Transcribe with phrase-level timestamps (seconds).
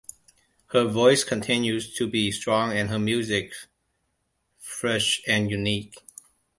[0.71, 3.53] Her voice continues to be strong and her music
[4.57, 5.99] fresh and unique.